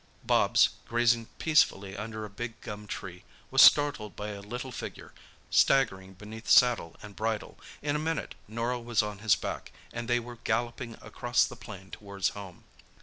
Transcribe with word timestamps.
Bobs, 0.23 0.69
grazing 0.87 1.27
peacefully 1.37 1.95
under 1.95 2.25
a 2.25 2.29
big 2.31 2.59
gum 2.61 2.87
tree, 2.87 3.23
was 3.51 3.61
startled 3.61 4.15
by 4.15 4.29
a 4.29 4.41
little 4.41 4.71
figure, 4.71 5.13
staggering 5.51 6.15
beneath 6.15 6.47
saddle 6.47 6.95
and 7.03 7.15
bridle. 7.15 7.59
In 7.83 7.95
a 7.95 7.99
minute 7.99 8.33
Norah 8.47 8.79
was 8.81 9.03
on 9.03 9.19
his 9.19 9.35
back, 9.35 9.71
and 9.93 10.07
they 10.07 10.19
were 10.19 10.37
galloping 10.43 10.97
across 11.03 11.45
the 11.45 11.55
plain 11.55 11.91
towards 11.91 12.29
home. 12.29 12.63